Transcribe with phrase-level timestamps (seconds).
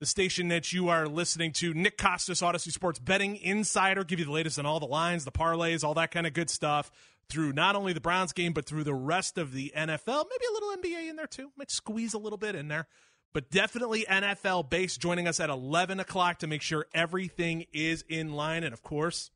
[0.00, 1.72] the station that you are listening to.
[1.72, 5.32] Nick Kostos, Audacy Sports Betting Insider, give you the latest on all the lines, the
[5.32, 6.90] parlays, all that kind of good stuff
[7.28, 10.24] through not only the Browns game, but through the rest of the NFL.
[10.30, 11.50] Maybe a little NBA in there too.
[11.56, 12.86] Might squeeze a little bit in there.
[13.32, 18.32] But definitely NFL base joining us at 11 o'clock to make sure everything is in
[18.32, 18.64] line.
[18.64, 19.30] And of course,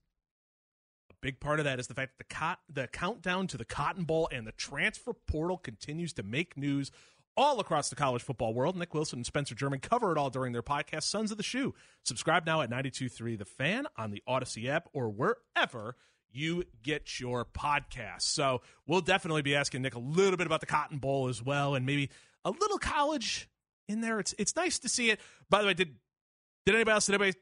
[1.10, 3.64] a big part of that is the fact that the, cot- the countdown to the
[3.64, 6.90] Cotton Bowl and the transfer portal continues to make news
[7.40, 8.76] all across the college football world.
[8.76, 11.74] Nick Wilson and Spencer German cover it all during their podcast, Sons of the Shoe.
[12.04, 15.96] Subscribe now at 92.3 The Fan on the Audacy app or wherever
[16.30, 18.22] you get your podcasts.
[18.22, 21.74] So we'll definitely be asking Nick a little bit about the Cotton Bowl as well,
[21.74, 22.10] and maybe
[22.44, 23.48] a little college
[23.88, 24.20] in there.
[24.20, 25.18] It's it's nice to see it.
[25.48, 25.96] By the way, did
[26.66, 27.06] did anybody else?
[27.06, 27.38] Did anybody?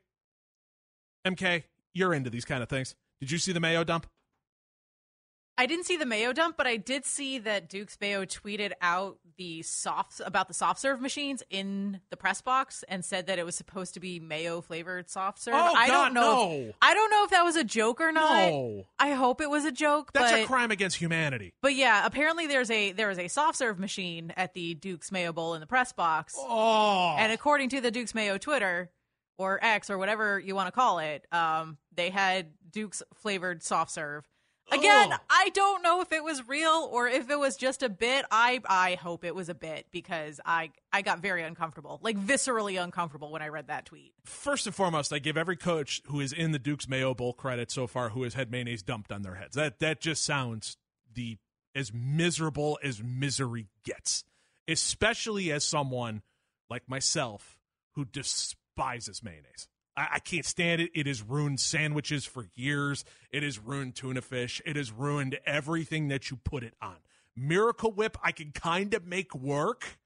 [1.26, 2.94] MK, you're into these kind of things.
[3.20, 4.06] Did you see the Mayo dump?
[5.58, 9.18] I didn't see the mayo dump, but I did see that Duke's Mayo tweeted out
[9.38, 13.44] the soft about the soft serve machines in the press box and said that it
[13.44, 15.54] was supposed to be mayo flavored soft serve.
[15.54, 16.20] Oh, I God, don't know.
[16.22, 16.52] no.
[16.52, 18.50] If, I don't know if that was a joke or not.
[18.50, 18.84] No.
[19.00, 20.12] I hope it was a joke.
[20.12, 21.54] That's but, a crime against humanity.
[21.60, 25.32] But yeah, apparently there's a there is a soft serve machine at the Duke's Mayo
[25.32, 26.34] Bowl in the press box.
[26.38, 28.92] Oh, And according to the Duke's Mayo Twitter
[29.38, 33.90] or X or whatever you want to call it, um, they had Duke's flavored soft
[33.90, 34.24] serve.
[34.70, 35.20] Again, Ugh.
[35.30, 38.24] I don't know if it was real or if it was just a bit.
[38.30, 42.82] I I hope it was a bit because I I got very uncomfortable, like viscerally
[42.82, 44.12] uncomfortable when I read that tweet.
[44.24, 47.70] first and foremost, I give every coach who is in the Duke's Mayo Bowl credit
[47.70, 49.54] so far who has had mayonnaise dumped on their heads.
[49.56, 50.76] That that just sounds
[51.14, 51.38] the
[51.74, 54.24] as miserable as misery gets,
[54.66, 56.22] especially as someone
[56.68, 57.58] like myself
[57.92, 59.68] who despises mayonnaise.
[59.98, 60.90] I, I can't stand it.
[60.94, 63.04] It has ruined sandwiches for years.
[63.32, 64.62] It has ruined tuna fish.
[64.64, 66.96] It has ruined everything that you put it on.
[67.36, 69.98] Miracle Whip, I can kind of make work.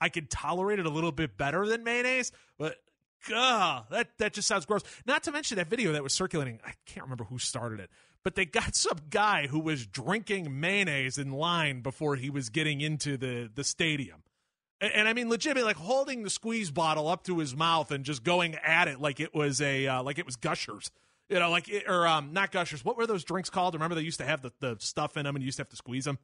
[0.00, 2.76] I can tolerate it a little bit better than mayonnaise, but
[3.28, 4.82] God, that that just sounds gross.
[5.04, 6.60] Not to mention that video that was circulating.
[6.64, 7.90] I can't remember who started it,
[8.22, 12.80] but they got some guy who was drinking mayonnaise in line before he was getting
[12.80, 14.22] into the the stadium.
[14.80, 18.22] And, I mean, legitimately, like holding the squeeze bottle up to his mouth and just
[18.22, 20.90] going at it like it was a uh, like it was Gushers,
[21.28, 22.84] you know, like it, or um, not Gushers.
[22.84, 23.74] What were those drinks called?
[23.74, 25.70] Remember they used to have the, the stuff in them and you used to have
[25.70, 26.18] to squeeze them.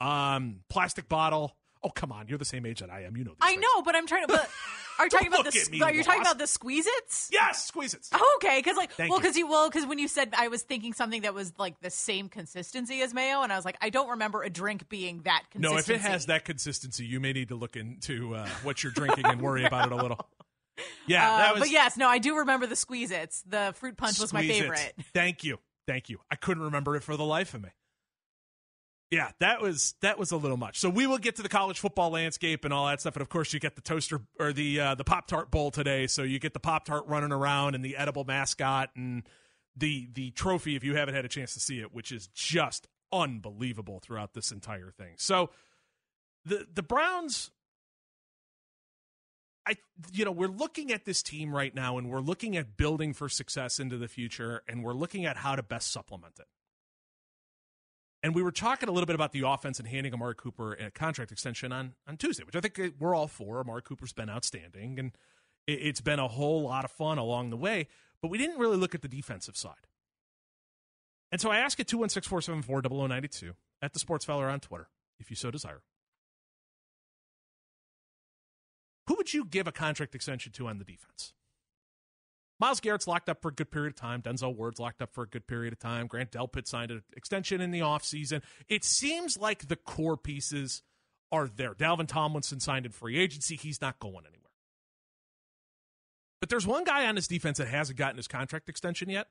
[0.00, 1.54] Um, plastic bottle.
[1.84, 3.16] Oh come on, you're the same age that I am.
[3.16, 3.34] You know.
[3.40, 3.62] I things.
[3.62, 4.28] know, but I'm trying to.
[4.28, 4.48] But
[4.98, 5.68] are you talking about the?
[5.70, 7.28] me, Are you talking about the Squeeze-Its?
[7.32, 8.06] Yes, squeeze it.
[8.12, 10.62] Oh, okay, because like, Thank well, because you, well, because when you said, I was
[10.62, 13.90] thinking something that was like the same consistency as mayo, and I was like, I
[13.90, 17.48] don't remember a drink being that No, if it has that consistency, you may need
[17.48, 20.20] to look into uh, what you're drinking and worry about it a little.
[21.06, 21.60] Yeah, Uh, that was.
[21.62, 23.42] but yes, no, I do remember the Squeeze-Its.
[23.42, 24.60] The fruit punch was my Squeeze It.
[24.62, 24.94] favorite.
[25.12, 26.18] Thank you, thank you.
[26.30, 27.70] I couldn't remember it for the life of me.
[29.12, 30.80] Yeah, that was that was a little much.
[30.80, 33.28] So we will get to the college football landscape and all that stuff, and of
[33.28, 36.06] course you get the toaster or the uh, the Pop Tart Bowl today.
[36.06, 39.28] So you get the Pop Tart running around and the edible mascot and
[39.76, 42.88] the the trophy if you haven't had a chance to see it, which is just
[43.12, 45.12] unbelievable throughout this entire thing.
[45.18, 45.50] So
[46.46, 47.50] the the Browns
[49.66, 49.74] I
[50.10, 53.28] you know, we're looking at this team right now and we're looking at building for
[53.28, 56.46] success into the future and we're looking at how to best supplement it.
[58.22, 60.90] And we were talking a little bit about the offense and handing Amari Cooper a
[60.90, 63.58] contract extension on, on Tuesday, which I think uh, we're all for.
[63.60, 65.12] Amari Cooper's been outstanding, and
[65.66, 67.88] it, it's been a whole lot of fun along the way.
[68.20, 69.88] But we didn't really look at the defensive side.
[71.32, 75.28] And so I ask at 216 474 0092 at the Sports Feller on Twitter, if
[75.30, 75.82] you so desire.
[79.08, 81.32] Who would you give a contract extension to on the defense?
[82.62, 84.22] Myles Garrett's locked up for a good period of time.
[84.22, 86.06] Denzel Ward's locked up for a good period of time.
[86.06, 88.40] Grant Delpit signed an extension in the offseason.
[88.68, 90.84] It seems like the core pieces
[91.32, 91.74] are there.
[91.74, 93.56] Dalvin Tomlinson signed in free agency.
[93.56, 94.52] He's not going anywhere.
[96.38, 99.26] But there's one guy on this defense that hasn't gotten his contract extension yet.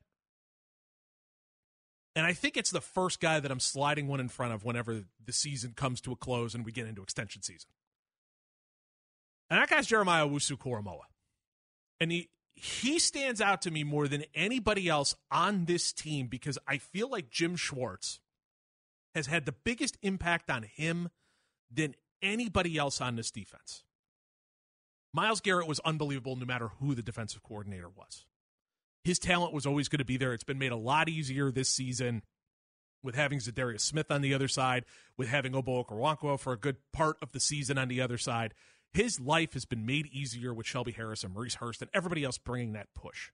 [2.17, 5.05] And I think it's the first guy that I'm sliding one in front of whenever
[5.25, 7.69] the season comes to a close and we get into extension season.
[9.49, 11.07] And that guy's Jeremiah Owusu-Koramoah.
[12.01, 16.57] And he he stands out to me more than anybody else on this team because
[16.67, 18.19] I feel like Jim Schwartz
[19.15, 21.09] has had the biggest impact on him
[21.71, 23.83] than anybody else on this defense.
[25.13, 28.25] Myles Garrett was unbelievable no matter who the defensive coordinator was.
[29.03, 30.33] His talent was always going to be there.
[30.33, 32.21] It's been made a lot easier this season
[33.03, 34.85] with having Za'Darius Smith on the other side,
[35.17, 38.53] with having Ogbo Okoronkwo for a good part of the season on the other side.
[38.93, 42.37] His life has been made easier with Shelby Harris and Maurice Hurst and everybody else
[42.37, 43.31] bringing that push.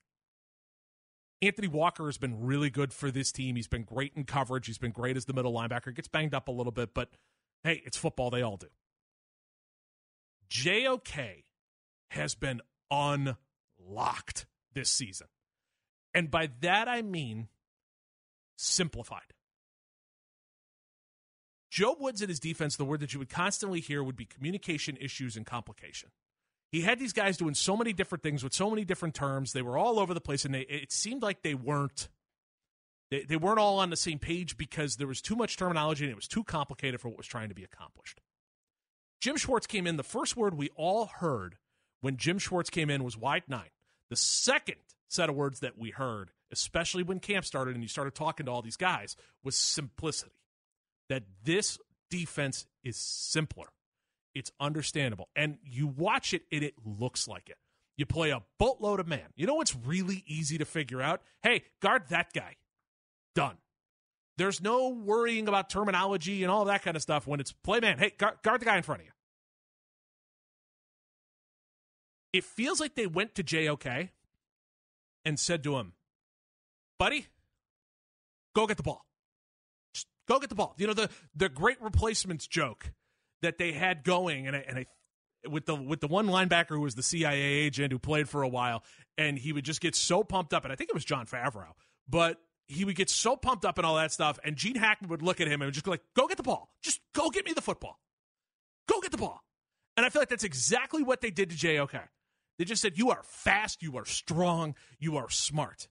[1.42, 3.56] Anthony Walker has been really good for this team.
[3.56, 4.68] He's been great in coverage.
[4.68, 5.96] He's been great as the middle linebacker.
[5.96, 7.10] Gets banged up a little bit, but
[7.64, 8.30] hey, it's football.
[8.30, 8.68] They all do.
[10.50, 11.44] JOK
[12.12, 15.28] has been unlocked this season.
[16.14, 17.48] And by that I mean
[18.58, 19.34] simplified.
[21.78, 24.98] Joe Woods and his defense, the word that you would constantly hear would be communication
[25.00, 26.10] issues and complication.
[26.72, 29.54] He had these guys doing so many different things with so many different terms.
[29.54, 32.10] They were all over the place, and they, it seemed like they weren't
[33.12, 36.12] they, they weren't all on the same page because there was too much terminology and
[36.12, 38.22] it was too complicated for what was trying to be accomplished.
[39.22, 39.98] Jim Schwartz came in.
[39.98, 41.58] The first word we all heard
[42.02, 43.70] when Jim Schwartz came in was wide nine.
[44.10, 44.78] The second
[45.08, 48.52] set of words that we heard, especially when camp started and you started talking to
[48.52, 50.32] all these guys, was simplicity.
[51.10, 53.68] That this defense is simpler.
[54.36, 55.30] It's understandable.
[55.36, 57.58] And you watch it and it looks like it.
[57.98, 59.34] You play a boatload of man.
[59.36, 61.22] You know what's really easy to figure out?
[61.42, 62.56] Hey, guard that guy.
[63.34, 63.58] Done.
[64.38, 67.98] There's no worrying about terminology and all that kind of stuff when it's play man.
[67.98, 69.12] Hey, guard, guard the guy in front of you.
[72.34, 74.10] It feels like they went to JOK
[75.26, 75.94] and said to him,
[77.00, 77.26] buddy,
[78.56, 79.04] go get the ball.
[80.28, 80.76] Go get the ball.
[80.78, 82.92] You know, the, the great replacements joke
[83.42, 84.86] that they had going, and I, and I
[85.48, 88.48] with the with the one linebacker who was the CIA agent who played for a
[88.48, 88.84] while,
[89.18, 91.72] and he would just get so pumped up, and I think it was Jon Favreau,
[92.08, 95.22] but he would get so pumped up and all that stuff, and Gene Hackman would
[95.22, 97.54] look at him and just go like, "Go get the ball, just go get me
[97.54, 98.00] the football,
[98.88, 99.42] go get the ball,"
[99.96, 102.10] and I feel like that's exactly what they did to JOK.
[102.58, 105.88] They just said, "You are fast, you are strong, you are smart.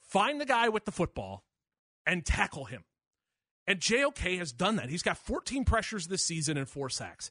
[0.00, 1.44] Find the guy with the football
[2.06, 2.84] and tackle him."
[3.66, 4.90] And JOK has done that.
[4.90, 7.30] He's got 14 pressures this season and four sacks,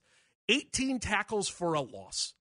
[0.49, 2.33] 18 tackles for a loss.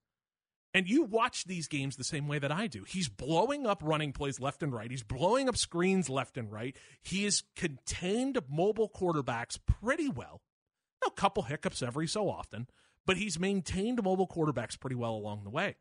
[0.72, 2.84] And you watch these games the same way that I do.
[2.84, 4.90] He's blowing up running plays left and right.
[4.90, 6.76] He's blowing up screens left and right.
[7.02, 10.43] He has contained mobile quarterbacks pretty well.
[11.04, 12.69] A couple hiccups every so often,
[13.04, 15.76] but he's maintained mobile quarterbacks pretty well along the way.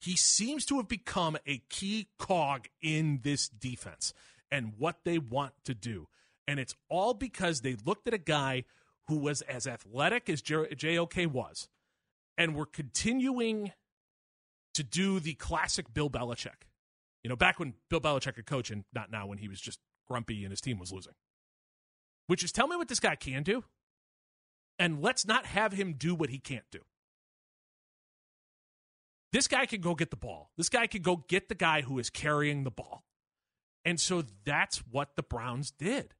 [0.00, 4.12] He seems to have become a key cog in this defense
[4.50, 6.08] and what they want to do.
[6.48, 8.64] And it's all because they looked at a guy
[9.08, 11.68] who was as athletic as JOK was
[12.38, 13.72] and were continuing
[14.74, 16.66] to do the classic Bill Belichick.
[17.24, 19.80] You know, back when Bill Belichick could coach and not now when he was just
[20.06, 21.14] grumpy and his team was losing.
[22.26, 23.64] Which is tell me what this guy can do,
[24.78, 26.80] and let's not have him do what he can't do.
[29.32, 30.50] This guy can go get the ball.
[30.56, 33.04] This guy can go get the guy who is carrying the ball.
[33.84, 36.14] And so that's what the Browns did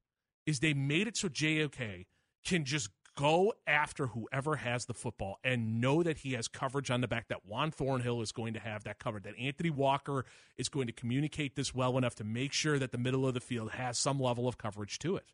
[0.47, 2.07] is they made it so JOK
[2.43, 7.01] can just go after whoever has the football and know that he has coverage on
[7.01, 10.23] the back, that Juan Thornhill is going to have that covered, that Anthony Walker
[10.57, 13.41] is going to communicate this well enough to make sure that the middle of the
[13.41, 15.25] field has some level of coverage to it.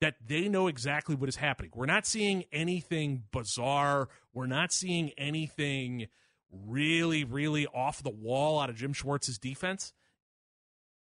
[0.00, 1.72] That they know exactly what is happening.
[1.74, 4.08] We're not seeing anything bizarre.
[4.34, 6.08] We're not seeing anything
[6.50, 9.92] really, really off the wall out of Jim Schwartz's defense.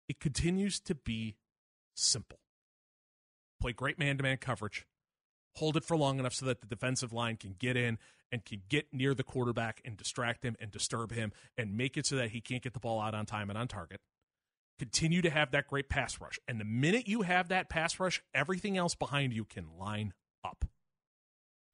[0.08, 1.36] It continues to be
[1.94, 2.38] simple
[3.60, 4.86] play great man to man coverage,
[5.56, 7.98] hold it for long enough so that the defensive line can get in
[8.32, 12.06] and can get near the quarterback and distract him and disturb him and make it
[12.06, 14.00] so that he can't get the ball out on time and on target.
[14.78, 16.38] Continue to have that great pass rush.
[16.46, 20.12] And the minute you have that pass rush, everything else behind you can line
[20.44, 20.64] up.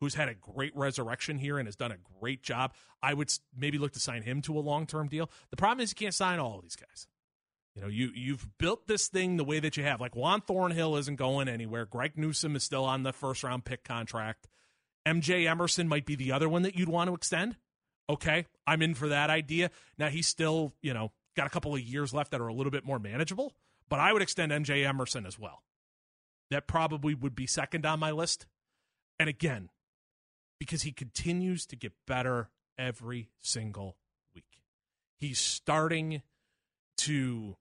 [0.00, 2.72] who's had a great resurrection here and has done a great job.
[3.02, 5.30] I would maybe look to sign him to a long-term deal.
[5.50, 7.06] The problem is you can't sign all of these guys.
[7.74, 10.00] You know, you you've built this thing the way that you have.
[10.00, 11.86] Like Juan Thornhill isn't going anywhere.
[11.86, 14.48] Greg Newsome is still on the first round pick contract.
[15.06, 17.56] MJ Emerson might be the other one that you'd want to extend.
[18.10, 19.70] Okay, I'm in for that idea.
[19.96, 22.72] Now he's still, you know, got a couple of years left that are a little
[22.72, 23.52] bit more manageable,
[23.88, 25.62] but I would extend MJ Emerson as well.
[26.50, 28.46] That probably would be second on my list.
[29.20, 29.68] And again,
[30.58, 33.96] because he continues to get better every single
[34.34, 34.62] week.
[35.18, 36.22] He's starting
[36.98, 37.56] to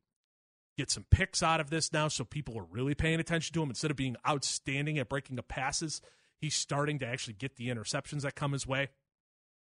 [0.78, 3.70] get some picks out of this now, so people are really paying attention to him.
[3.70, 6.02] Instead of being outstanding at breaking up passes,
[6.40, 8.90] he's starting to actually get the interceptions that come his way.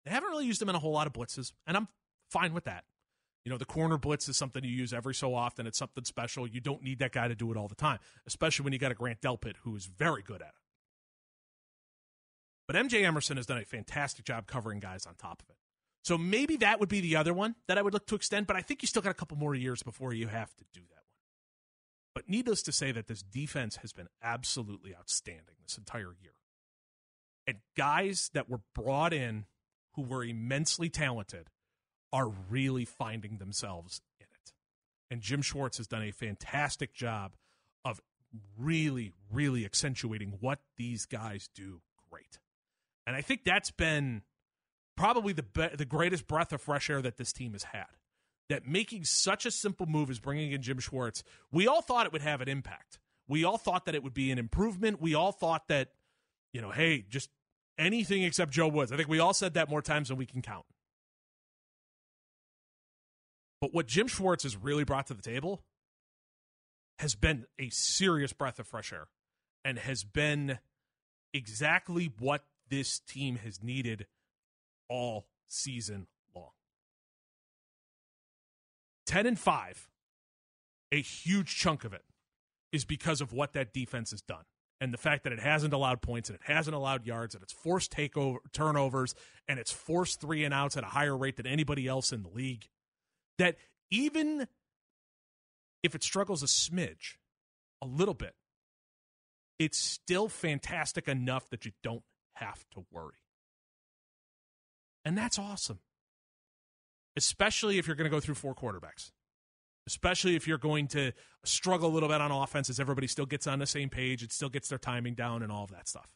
[0.06, 1.88] They haven't really used him in a whole lot of blitzes, and I'm
[2.30, 2.84] fine with that.
[3.46, 5.66] You know, the corner blitz is something you use every so often.
[5.66, 6.46] It's something special.
[6.46, 8.92] You don't need that guy to do it all the time, especially when you got
[8.92, 10.54] a Grant Delpit who is very good at it.
[12.70, 15.56] But MJ Emerson has done a fantastic job covering guys on top of it.
[16.04, 18.56] So maybe that would be the other one that I would look to extend, but
[18.56, 20.94] I think you still got a couple more years before you have to do that
[20.94, 21.18] one.
[22.14, 26.34] But needless to say that this defense has been absolutely outstanding this entire year.
[27.48, 29.46] And guys that were brought in
[29.96, 31.50] who were immensely talented
[32.14, 34.54] are really finding themselves in it.
[35.10, 37.32] And Jim Schwartz has done a fantastic job
[37.84, 38.00] of
[38.60, 41.82] really, really accentuating what these guys do.
[43.10, 44.22] And I think that's been
[44.96, 47.88] probably the be- the greatest breath of fresh air that this team has had.
[48.50, 52.14] That making such a simple move as bringing in Jim Schwartz, we all thought it
[52.14, 53.00] would have an impact.
[53.28, 55.02] We all thought that it would be an improvement.
[55.02, 55.90] We all thought that,
[56.54, 57.32] you know, hey, just
[57.80, 58.92] anything except Joe Woods.
[58.92, 60.66] I think we all said that more times than we can count.
[63.60, 65.64] But what Jim Schwartz has really brought to the table
[67.00, 69.08] has been a serious breath of fresh air
[69.66, 70.60] and has been
[71.34, 74.08] exactly what this team has needed
[74.90, 76.52] all season long.
[79.08, 79.90] 10 and 5,
[80.92, 82.04] a huge chunk of it
[82.72, 84.44] is because of what that defense has done.
[84.82, 87.52] And the fact that it hasn't allowed points and it hasn't allowed yards and it's
[87.52, 89.14] forced takeover turnovers
[89.48, 92.30] and it's forced three and outs at a higher rate than anybody else in the
[92.30, 92.70] league.
[93.40, 93.58] That
[93.92, 94.48] even
[95.84, 97.18] if it struggles a smidge,
[97.82, 98.36] a little bit,
[99.58, 102.04] it's still fantastic enough that you don't
[102.40, 103.16] have to worry.
[105.06, 105.80] And that's awesome.
[107.16, 109.12] Especially if you're going to go through four quarterbacks.
[109.88, 111.12] Especially if you're going to
[111.44, 114.32] struggle a little bit on offense as everybody still gets on the same page, it
[114.32, 116.14] still gets their timing down and all of that stuff.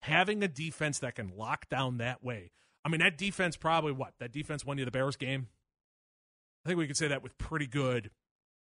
[0.00, 2.50] Having a defense that can lock down that way.
[2.84, 4.14] I mean, that defense probably what?
[4.18, 5.46] That defense won you the Bears game.
[6.64, 8.10] I think we could say that with pretty good,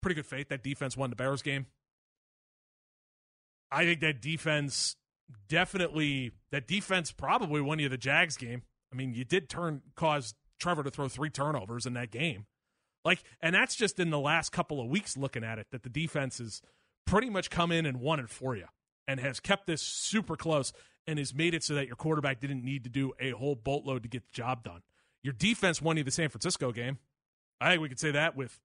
[0.00, 0.48] pretty good faith.
[0.48, 1.66] That defense won the Bears game.
[3.70, 4.96] I think that defense
[5.48, 8.62] definitely that defense probably won you the Jags game.
[8.92, 12.46] I mean, you did turn cause Trevor to throw three turnovers in that game.
[13.04, 15.88] Like, and that's just in the last couple of weeks looking at it that the
[15.88, 16.60] defense has
[17.06, 18.66] pretty much come in and won it for you
[19.06, 20.72] and has kept this super close
[21.06, 24.02] and has made it so that your quarterback didn't need to do a whole boatload
[24.02, 24.82] to get the job done.
[25.22, 26.98] Your defense won you the San Francisco game.
[27.60, 28.60] I think we could say that with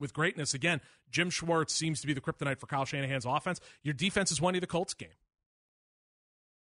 [0.00, 0.54] with greatness.
[0.54, 3.60] Again, Jim Schwartz seems to be the kryptonite for Kyle Shanahan's offense.
[3.82, 5.08] Your defense has won you the Colts game.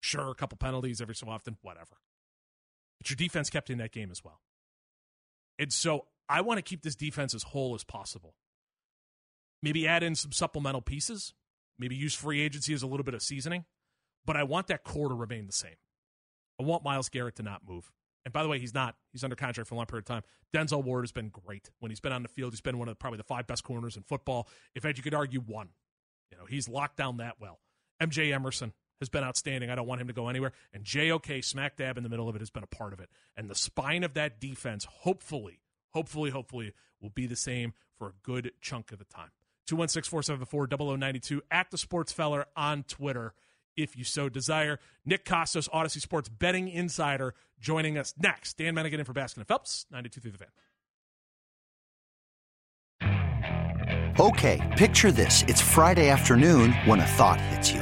[0.01, 1.97] Sure, a couple penalties every so often, whatever.
[2.99, 4.41] But your defense kept in that game as well.
[5.57, 8.35] And so I want to keep this defense as whole as possible.
[9.61, 11.33] Maybe add in some supplemental pieces,
[11.77, 13.65] maybe use free agency as a little bit of seasoning,
[14.25, 15.75] but I want that core to remain the same.
[16.59, 17.91] I want Myles Garrett to not move.
[18.25, 18.95] And by the way, he's not.
[19.11, 20.23] He's under contract for a long period of time.
[20.53, 21.69] Denzel Ward has been great.
[21.79, 23.63] When he's been on the field, he's been one of the, probably the five best
[23.63, 24.47] corners in football.
[24.75, 25.69] In fact, you could argue one.
[26.31, 27.59] You know, he's locked down that well.
[28.01, 29.69] MJ Emerson has been outstanding.
[29.69, 30.51] I don't want him to go anywhere.
[30.73, 33.09] And JOK, smack dab in the middle of it, has been a part of it.
[33.35, 35.59] And the spine of that defense, hopefully,
[35.91, 39.31] hopefully, hopefully, will be the same for a good chunk of the time.
[39.67, 43.33] 216 474 0092 at the Sports Feller on Twitter
[43.77, 44.79] if you so desire.
[45.05, 48.57] Nick Kostos, Audacy Sports betting insider, joining us next.
[48.57, 50.49] Dan Menningen in for Baskin and Phelps, 92 through the fan.
[54.19, 55.45] Okay, picture this.
[55.47, 57.81] It's Friday afternoon when a thought hits you.